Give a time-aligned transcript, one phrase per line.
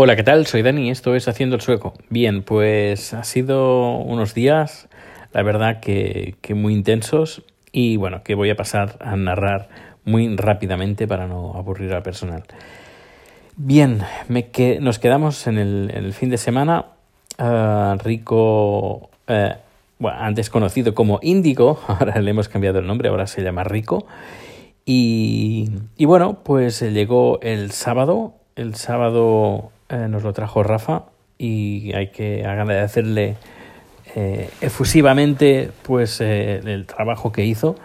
[0.00, 0.46] Hola, ¿qué tal?
[0.46, 1.92] Soy Dani, esto es Haciendo el Sueco.
[2.08, 4.88] Bien, pues ha sido unos días,
[5.32, 9.68] la verdad que, muy intensos y bueno, que voy a pasar a narrar
[10.04, 12.44] muy rápidamente para no aburrir al personal.
[13.56, 14.02] Bien,
[14.52, 16.84] que, nos quedamos en el, fin de semana.
[17.36, 19.56] Ah, Rico, eh,
[20.00, 24.06] antes conocido como Índigo, ahora le hemos cambiado el nombre, ahora se llama Rico.
[24.84, 25.66] Y
[25.98, 28.34] bueno, pues llegó el sábado.
[28.54, 31.06] El sábado eh, nos lo trajo Rafa
[31.38, 33.36] y hay que agradecerle
[34.14, 37.76] eh, efusivamente pues eh, el trabajo que hizo.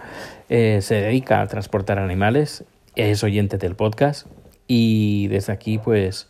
[0.48, 2.64] se dedica a transportar animales,
[2.96, 4.28] es oyente del podcast
[4.68, 6.28] y desde aquí pues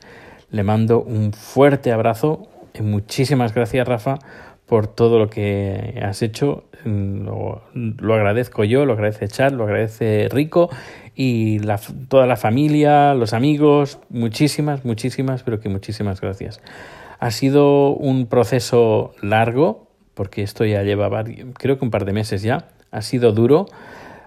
[0.51, 2.47] le mando un fuerte abrazo.
[2.79, 4.19] Muchísimas gracias Rafa
[4.65, 6.63] por todo lo que has hecho.
[6.85, 10.69] Lo, lo agradezco yo, lo agradece Chad, lo agradece Rico
[11.15, 16.59] y la, toda la familia, los amigos, muchísimas, muchísimas, pero que muchísimas gracias.
[17.19, 22.41] Ha sido un proceso largo, porque esto ya lleva, creo que un par de meses
[22.41, 23.67] ya, ha sido duro.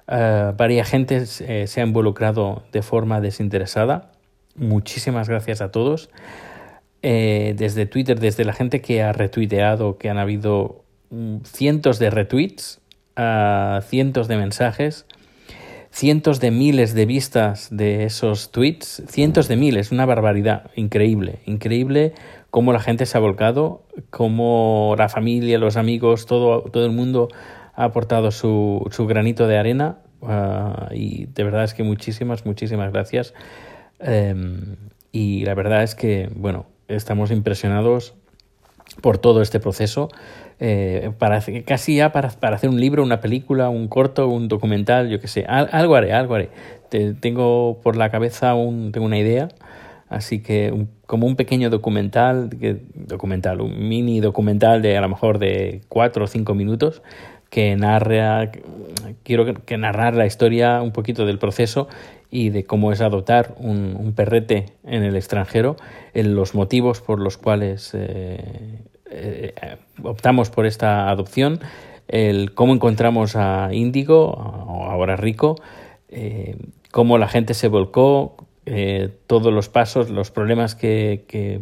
[0.08, 4.12] Uh, varias gente eh, se ha involucrado de forma desinteresada.
[4.54, 6.10] Muchísimas gracias a todos.
[7.02, 12.10] Eh, desde Twitter, desde la gente que ha retuiteado, que han habido mm, cientos de
[12.10, 12.80] retweets,
[13.16, 15.06] uh, cientos de mensajes,
[15.90, 22.12] cientos de miles de vistas de esos tweets, cientos de miles, una barbaridad, increíble, increíble
[22.50, 27.28] cómo la gente se ha volcado, cómo la familia, los amigos, todo, todo el mundo
[27.74, 32.92] ha aportado su, su granito de arena ah, y de verdad es que muchísimas, muchísimas
[32.92, 33.34] gracias.
[33.98, 34.76] Em,
[35.12, 38.14] y la verdad es que, bueno, estamos impresionados
[39.00, 40.08] por todo este proceso
[40.58, 45.08] eh, para casi ya para, para, hacer un libro, una película, un corto, un documental,
[45.10, 46.50] yo qué sé, algo haré, algo haré.
[47.20, 49.48] tengo por la cabeza un, tengo una idea,
[50.08, 55.38] así que como un pequeño documental, que, documental, un mini documental de a lo mejor
[55.38, 57.02] de cuatro o cinco minutos
[57.50, 58.50] que narra,
[59.22, 61.88] quiero que, narrar la historia un poquito del proceso
[62.30, 65.76] y de cómo es adoptar un, perrete en el extranjero,
[66.12, 69.54] en los motivos por los cuales eh, eh,
[70.02, 71.60] optamos por esta adopción,
[72.08, 74.36] el cómo encontramos a Índigo,
[74.88, 75.56] ahora Rico,
[76.08, 76.56] eh,
[76.90, 78.36] cómo la gente se volcó,
[79.28, 81.60] todos los pasos, los problemas que,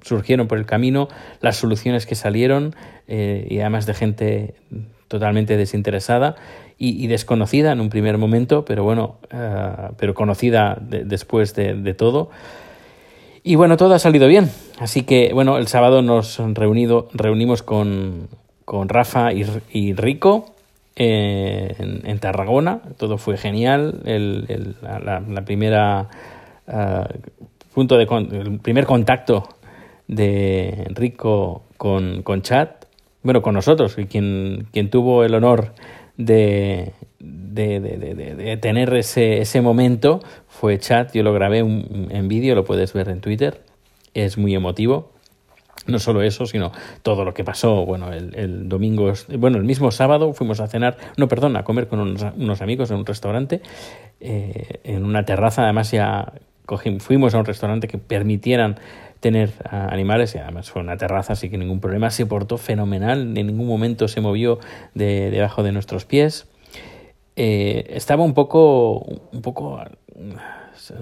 [0.00, 1.06] surgieron por el camino,
[1.40, 2.74] las soluciones que salieron
[3.06, 4.54] y además de gente
[5.12, 6.36] totalmente desinteresada
[6.78, 9.16] y, desconocida en un primer momento, pero bueno,
[9.98, 12.30] pero conocida después de, todo.
[13.44, 14.50] Y bueno, todo ha salido bien.
[14.78, 18.28] Así que, bueno, el sábado nos reunido, reunimos con,
[18.64, 20.54] con Rafa y, Rico
[20.96, 22.80] eh, en, Tarragona.
[22.96, 24.00] Todo fue genial.
[24.04, 26.08] El, la, primera
[26.66, 27.06] ah,
[27.74, 29.46] punto de el primer contacto
[30.08, 32.81] de Rico con, con Chat,
[33.22, 35.74] bueno, con nosotros, y quien, quien tuvo el honor
[36.16, 42.54] de, de, de, de, tener ese, ese momento fue chat, yo lo grabé en vídeo,
[42.54, 43.62] lo puedes ver en Twitter,
[44.14, 45.12] es muy emotivo.
[45.86, 46.70] No solo eso, sino
[47.02, 47.84] todo lo que pasó.
[47.84, 51.98] Bueno, el, domingo, bueno, el mismo sábado fuimos a cenar, no, perdón, a comer con
[51.98, 53.62] unos, amigos en un restaurante,
[54.20, 55.64] eh, en una terraza.
[55.64, 56.34] Además, ya
[57.00, 58.76] fuimos a un restaurante que permitieran
[59.22, 62.10] tener animales y además fue una terraza, así que ningún problema.
[62.10, 64.58] Se portó fenomenal, en ningún momento se movió
[64.94, 66.48] de, debajo de nuestros pies.
[67.36, 68.98] Eh, estaba un poco,
[69.32, 69.80] un poco,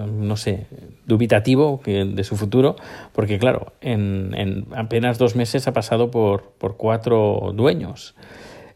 [0.07, 0.67] no sé,
[1.07, 2.77] dubitativo de su futuro,
[3.13, 8.15] porque claro, en, en apenas dos meses ha pasado por, por cuatro dueños.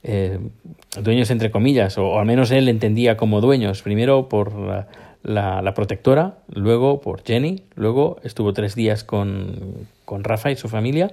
[0.03, 0.39] Eh,
[1.03, 4.87] dueños entre comillas, o, al menos él entendía como dueños, primero por
[5.25, 11.11] la, protectora, luego por Jenny, luego estuvo tres días con, con Rafa y su familia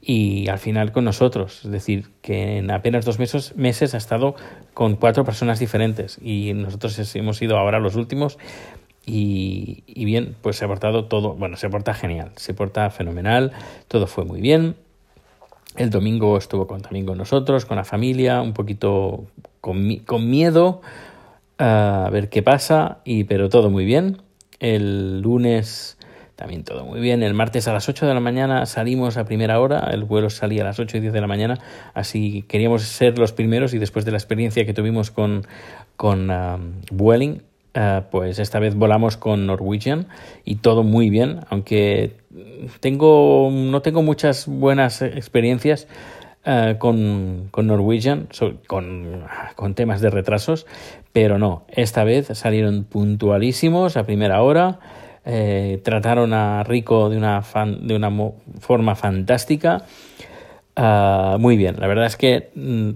[0.00, 1.64] y al final con nosotros.
[1.64, 4.36] Es decir, que en apenas dos meses, meses ha estado
[4.72, 8.38] con cuatro personas diferentes y nosotros hemos sido ahora los últimos
[9.04, 13.52] y, y, bien, pues se ha portado todo, bueno, se porta genial, se porta fenomenal,
[13.88, 14.76] todo fue muy bien.
[15.76, 19.24] El domingo estuvo con, también con nosotros, con la familia, un poquito
[19.60, 20.82] con, con miedo
[21.60, 24.22] a ver qué pasa, y, pero todo muy bien.
[24.58, 25.98] El lunes
[26.40, 27.22] también todo muy bien.
[27.22, 30.62] El martes a las 8 de la mañana salimos a primera hora, el vuelo salía
[30.62, 31.58] a las 8 y 10 de la mañana,
[31.92, 35.46] así queríamos ser los primeros y después de la experiencia que tuvimos con,
[35.96, 37.42] con um, Vueling,
[37.76, 40.08] uh, pues esta vez volamos con Norwegian
[40.42, 42.16] y todo muy bien, aunque
[42.80, 45.88] tengo, no tengo muchas buenas experiencias.
[46.46, 48.26] Uh, con, con, Norwegian,
[48.66, 49.26] con,
[49.56, 50.66] con, temas de retrasos,
[51.12, 54.78] pero no, esta vez salieron puntualísimos a primera hora,
[55.26, 57.44] eh, trataron a Rico de una,
[57.80, 58.10] de una
[58.58, 59.84] forma fantástica.
[60.76, 62.90] Ah, muy bien, la verdad es que mm,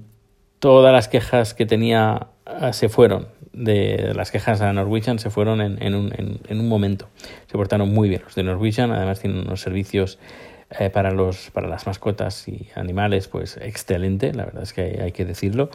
[0.59, 3.29] todas las quejas que tenía ah, se fueron.
[3.53, 6.13] De las quejas a Norwegian se fueron en, en, un,
[6.49, 7.09] en, un, momento.
[7.47, 8.91] Se portaron muy bien los de Norwegian.
[8.91, 10.19] Además tienen unos servicios
[10.79, 14.33] eh, para, los, para las mascotas y animales, pues excelente.
[14.33, 15.71] La verdad es que hay, que decirlo.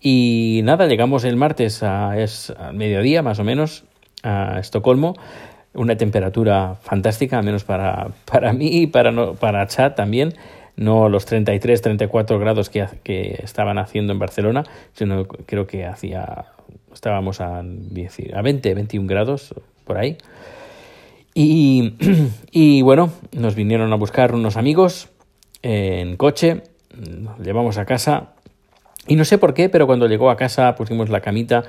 [0.00, 3.84] Y nada, llegamos el martes a, es, al mediodía más o menos
[4.22, 5.14] a Estocolmo
[5.74, 10.34] una temperatura fantástica, al menos para, para mí y para, no, para Chad también,
[10.76, 16.46] no los 33, 34 grados que, que estaban haciendo en Barcelona, sino creo que hacía,
[16.92, 20.18] estábamos a, a 20, 21 grados por ahí.
[21.34, 25.08] Y, bueno, nos vinieron a buscar unos amigos
[25.62, 26.62] en coche,
[26.94, 28.34] nos llevamos a casa.
[29.06, 31.64] Y no sé por qué, pero cuando llegó a casa pusimos la camita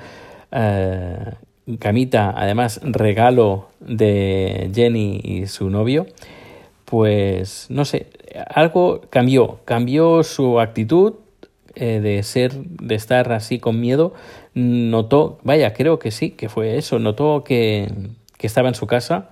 [0.52, 1.32] eh,
[1.78, 6.06] camita, además regalo de Jenny y su novio,
[6.84, 8.08] pues no sé,
[8.54, 11.14] algo cambió, cambió su actitud
[11.74, 14.12] eh, de ser, de estar así con miedo,
[14.54, 17.90] notó, vaya, creo que sí, que fue eso, notó que,
[18.36, 19.30] que estaba en su casa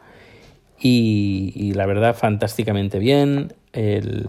[0.84, 4.28] y, la verdad fantásticamente bien, el,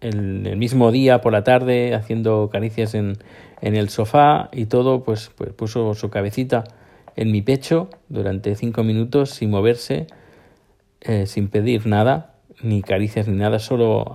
[0.00, 3.16] el, mismo día por la tarde haciendo caricias en,
[3.60, 6.64] en el sofá y todo, pues, pues puso su cabecita
[7.16, 10.06] en mi pecho durante cinco minutos sin moverse,
[11.00, 14.12] eh, sin pedir nada, ni caricias ni nada, solo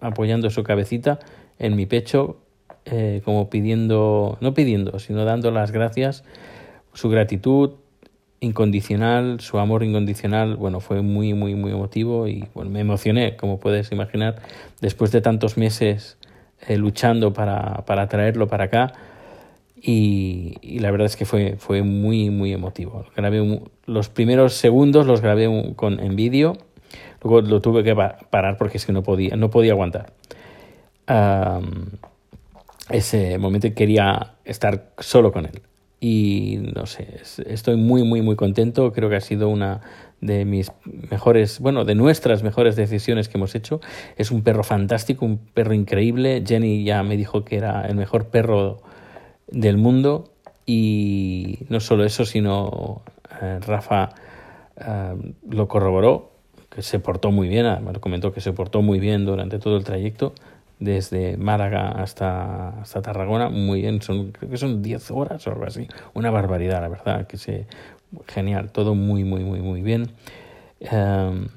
[0.00, 1.20] apoyando su cabecita
[1.58, 2.38] en mi pecho,
[2.86, 6.24] eh, como pidiendo, no pidiendo, sino dando las gracias,
[6.92, 7.74] su gratitud
[8.44, 13.58] incondicional, su amor incondicional, bueno, fue muy, muy, muy emotivo y bueno, me emocioné, como
[13.58, 14.36] puedes imaginar,
[14.80, 16.18] después de tantos meses
[16.68, 18.92] eh, luchando para, para traerlo para acá
[19.86, 23.04] y, la verdad es que fue, fue muy, muy emotivo.
[23.14, 26.56] Grabé los primeros segundos los grabé con, en vídeo,
[27.22, 30.12] luego lo tuve que parar porque es que no podía, no podía aguantar.
[32.88, 35.60] ese momento quería estar solo con él.
[36.00, 38.92] Y no sé, estoy muy, muy, muy contento.
[38.92, 39.80] Creo que ha sido una
[40.20, 40.72] de mis
[41.10, 43.80] mejores, bueno, de nuestras mejores decisiones que hemos hecho.
[44.16, 46.42] Es un perro fantástico, un perro increíble.
[46.46, 48.82] Jenny ya me dijo que era el mejor perro
[49.48, 50.32] del mundo
[50.66, 53.02] y no solo eso, sino
[53.40, 54.10] eh, Rafa
[54.76, 55.14] eh,
[55.48, 56.32] lo corroboró,
[56.70, 59.84] que se portó muy bien, me comentó que se portó muy bien durante todo el
[59.84, 60.34] trayecto,
[60.78, 65.64] desde Málaga hasta, hasta Tarragona, muy bien, son, creo que son 10 horas o algo
[65.64, 67.66] así, una barbaridad, la verdad, que se,
[68.26, 70.12] genial, todo muy, muy, muy, muy bien.
[70.80, 71.48] Em,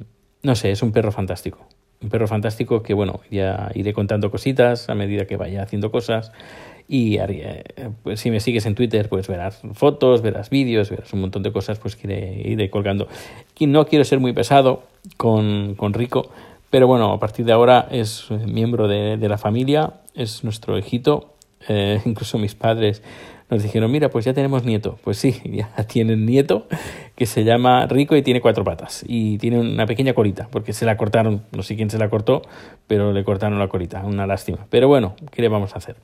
[0.43, 1.67] no sé, es un perro fantástico,
[2.01, 6.31] un perro fantástico que, bueno, ya iré contando cositas a medida que vaya haciendo cosas.
[6.89, 7.17] Y
[8.03, 11.51] pues, si me sigues en Twitter, pues verás fotos, verás vídeos, verás un montón de
[11.51, 13.09] cosas pues que iré, colgando.
[13.59, 14.83] Y no quiero ser muy pesado
[15.17, 16.31] con, con Rico,
[16.69, 21.33] pero bueno, a partir de ahora es miembro de, de la familia, es nuestro hijito.
[21.67, 23.01] Eh, incluso mis padres
[23.49, 24.97] nos dijeron, mira, pues ya tenemos nieto.
[25.03, 26.67] Pues sí, ya tienen nieto
[27.15, 30.85] que se llama Rico y tiene cuatro patas y tiene una pequeña colita, porque se
[30.85, 32.41] la cortaron, no sé quién se la cortó,
[32.87, 34.67] pero le cortaron la colita, una lástima.
[34.69, 35.95] Pero bueno, ¿qué le vamos a hacer?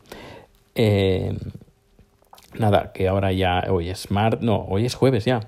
[0.76, 1.38] Eh,
[2.58, 5.42] nada, que ahora ya, hoy es mar, no, hoy es jueves ya.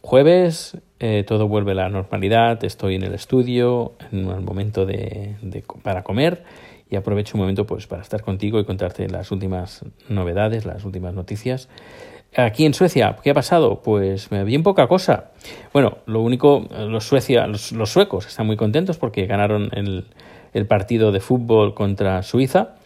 [0.00, 5.36] Jueves, eh, todo vuelve a la normalidad, estoy en el estudio, en el momento de,
[5.82, 6.42] para comer
[6.88, 11.14] y aprovecho un momento pues para estar contigo y contarte las últimas novedades, las últimas
[11.14, 11.68] noticias.
[12.34, 13.82] Aquí en Suecia, ¿qué ha pasado?
[13.82, 15.32] Pues bien poca cosa.
[15.72, 20.06] Bueno, lo único, los, Suecia, los, suecos están muy contentos porque ganaron el,
[20.52, 22.76] el partido de fútbol contra Suiza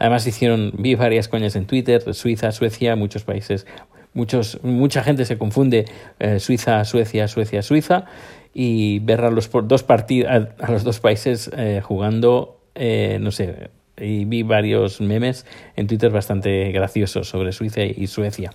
[0.00, 3.66] Además hicieron, vi varias coñas en Twitter, Suiza, Suecia, muchos países,
[4.14, 5.84] muchos, mucha gente se confunde
[6.18, 8.04] eh, Suiza, Suecia, Suecia, Suiza
[8.52, 13.70] y ver a los dos partidos, a, los dos países eh, jugando, eh, no sé,
[13.96, 18.52] y vi varios memes en Twitter bastante graciosos sobre Suiza y Suecia.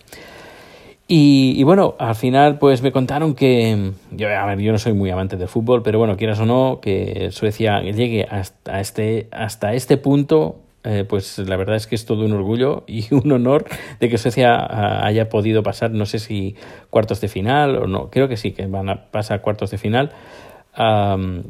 [1.08, 5.12] Y, bueno, al final pues me contaron que, yo, a ver, yo no soy muy
[5.12, 9.98] amante del fútbol, pero bueno, quieras o no, que Suecia llegue hasta este, hasta este
[9.98, 13.66] punto eh, pues la verdad es que es todo un orgullo y un honor
[14.00, 16.56] de que Suecia ah, haya podido pasar, no sé si
[16.90, 20.12] cuartos de final o no, creo que sí, que van a pasar cuartos de final,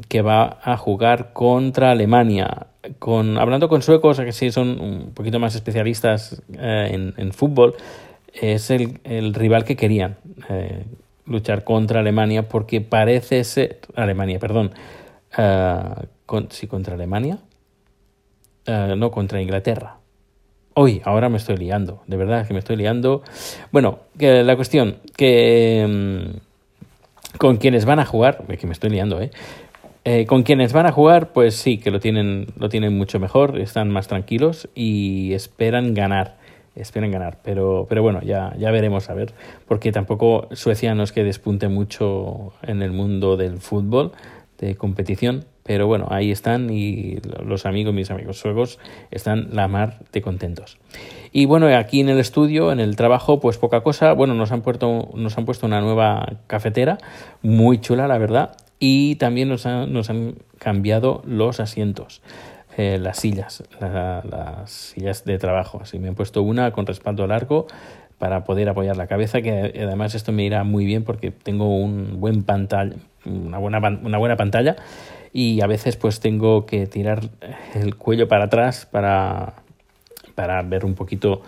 [0.08, 2.68] que va a jugar contra Alemania.
[3.00, 7.74] Con, hablando con suecos, que sí son un poquito más especialistas eh, en, fútbol,
[8.32, 10.84] es el, rival que querían eh,
[11.26, 14.70] luchar contra Alemania porque parece ser Alemania, perdón,
[15.36, 16.04] ah,
[16.50, 17.40] sí contra Alemania
[18.66, 19.96] eh, no contra Inglaterra.
[20.74, 23.22] Hoy, ahora me estoy liando, de verdad que me estoy liando.
[23.72, 29.20] Bueno, que la cuestión, que mm, con quienes van a jugar, que me estoy liando,
[29.20, 29.30] ¿eh?
[30.04, 33.58] Eh, con quienes van a jugar, pues sí, que lo tienen, lo tienen mucho mejor,
[33.58, 36.36] están más tranquilos y esperan ganar.
[36.76, 39.32] Esperan ganar, pero, pero bueno, ya, ya veremos a ver,
[39.66, 44.12] porque tampoco Suecia no es que despunte mucho en el mundo del fútbol,
[44.58, 48.78] de competición, pero bueno, ahí están y los amigos, mis amigos suecos,
[49.10, 50.78] están la mar de contentos.
[51.32, 54.12] Y bueno, aquí en el estudio, en el trabajo, pues poca cosa.
[54.12, 56.98] Bueno, nos han puesto, nos han puesto una nueva cafetera,
[57.42, 62.22] muy chula, la verdad y también nos, nos han cambiado los asientos.
[62.76, 65.80] Eh, las sillas, las sillas de trabajo.
[65.82, 67.66] Así me han puesto una con respaldo largo
[68.18, 72.20] para poder apoyar la cabeza, que además esto me irá muy bien porque tengo un
[72.20, 74.76] buen pantalla, una buena, una buena pantalla
[75.36, 77.28] y a veces pues tengo que tirar
[77.74, 79.52] el cuello para atrás para,
[80.34, 81.42] para ver un poquito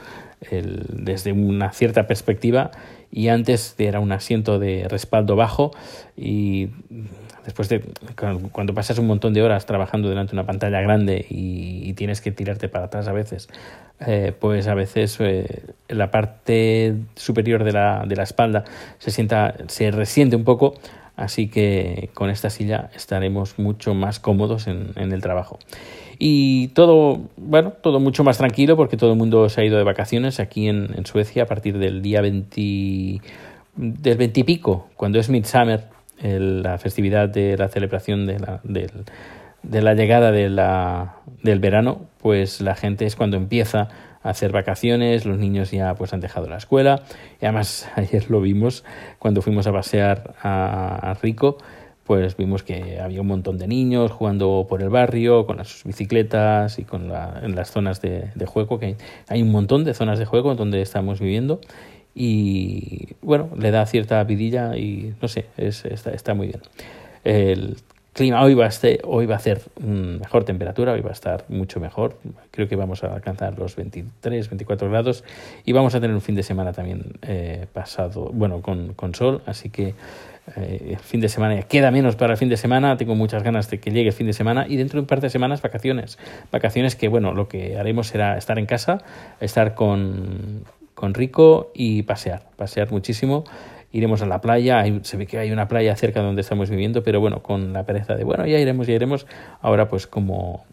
[0.50, 2.70] el, desde una cierta perspectiva.
[3.10, 5.70] Y antes era un asiento de respaldo bajo
[6.18, 6.68] y
[7.46, 7.82] después de
[8.52, 12.30] cuando pasas un montón de horas trabajando delante de una pantalla grande y, tienes que
[12.30, 13.48] tirarte para atrás a veces,
[14.06, 18.64] eh, pues a veces eh, la parte superior de la, de la espalda
[18.98, 20.74] se sienta, se resiente un poco,
[21.18, 25.58] así que con esta silla estaremos mucho más cómodos en, en el trabajo.
[26.18, 29.84] Y todo, bueno, todo mucho más tranquilo porque todo el mundo se ha ido de
[29.84, 33.20] vacaciones aquí en, Suecia a partir del día 20,
[33.76, 35.84] del 20 y pico, cuando es Midsummer,
[36.20, 42.60] la festividad de la celebración de la, de la llegada de la, del verano, pues
[42.60, 43.88] la gente es cuando empieza
[44.22, 47.02] hacer vacaciones, los niños ya pues han dejado la escuela
[47.40, 48.84] y además ayer lo vimos
[49.18, 51.58] cuando fuimos a pasear a, Rico
[52.04, 56.78] pues vimos que había un montón de niños jugando por el barrio, con sus bicicletas
[56.78, 58.96] y con la, en las zonas de, juego, que
[59.28, 61.60] hay, un montón de zonas de juego donde estamos viviendo
[62.14, 66.62] y bueno, le da cierta vidilla y no sé, es, está, está muy bien.
[67.24, 67.76] El
[68.18, 71.44] clima hoy va, a ser, hoy va a hacer mejor temperatura, hoy va a estar
[71.48, 72.18] mucho mejor.
[72.50, 75.24] Creo que vamos a alcanzar los 23, 24 grados
[75.64, 79.42] y vamos a tener un fin de semana también eh, pasado, bueno, con, con sol,
[79.46, 79.94] así que
[80.56, 83.42] eh, el fin de semana ya queda menos para el fin de semana, tengo muchas
[83.42, 85.62] ganas de que llegue el fin de semana y dentro de un par de semanas
[85.62, 86.18] vacaciones.
[86.50, 89.02] Vacaciones que, bueno, lo que haremos será estar en casa,
[89.40, 93.44] estar con, con Rico y pasear, pasear muchísimo.
[93.90, 97.02] Iremos a la playa, se ve que hay una playa cerca de donde estamos viviendo,
[97.02, 99.26] pero bueno, con la pereza de, bueno, ya iremos, ya iremos.
[99.60, 100.64] Ahora pues como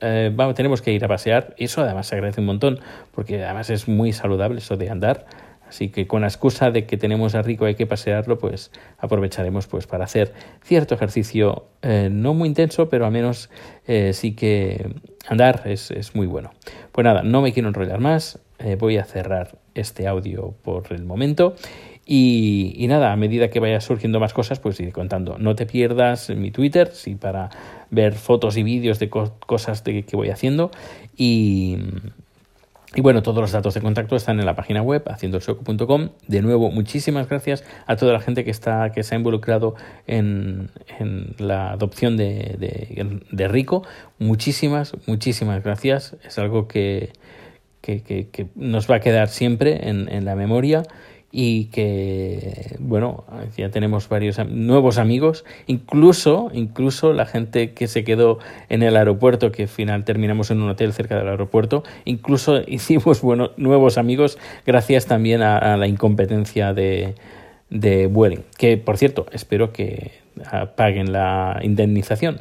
[0.00, 2.80] eh, vamos, tenemos que ir a pasear, eso además se agradece un montón,
[3.14, 5.26] porque además es muy saludable eso de andar
[5.68, 9.66] Así que con la excusa de que tenemos a Rico hay que pasearlo, pues aprovecharemos
[9.66, 10.32] pues para hacer
[10.62, 13.50] cierto ejercicio eh, no muy intenso, pero al menos
[13.86, 14.94] eh, sí que
[15.26, 16.52] andar es, es, muy bueno.
[16.92, 18.38] Pues nada, no me quiero enrollar más,
[18.78, 21.56] voy a cerrar este audio por el momento.
[22.08, 25.38] Y, nada, a medida que vaya surgiendo más cosas, pues iré contando.
[25.38, 27.50] No te pierdas mi Twitter, sí, para
[27.90, 30.70] ver fotos y vídeos de cosas de que voy haciendo.
[31.16, 31.78] Y,
[32.94, 36.10] y bueno, todos los datos de contacto están en la página web haciendoelsueco.com.
[36.28, 39.74] De nuevo, muchísimas gracias a toda la gente que está que se ha involucrado
[40.06, 40.70] en,
[41.38, 43.82] la adopción de, de, de, Rico.
[44.20, 46.16] Muchísimas, muchísimas gracias.
[46.24, 47.10] Es algo que,
[47.80, 50.84] que, que, que nos va a quedar siempre en, en la memoria
[51.38, 53.24] y que bueno
[53.58, 55.44] ya tenemos varios nuevos amigos.
[55.66, 58.38] Incluso incluso la gente que se quedó
[58.70, 63.20] en el aeropuerto que al final terminamos en un hotel cerca del aeropuerto incluso hicimos
[63.20, 67.16] bueno nuevos amigos gracias también a, la incompetencia de
[67.68, 70.12] de Vueling que por cierto espero que
[70.74, 72.40] paguen la indemnización.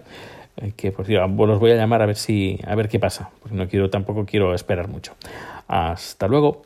[0.56, 3.30] Eh, que por cierto los voy a llamar a ver si a ver qué pasa
[3.42, 5.16] porque no quiero tampoco quiero esperar mucho.
[5.68, 6.62] Hasta luego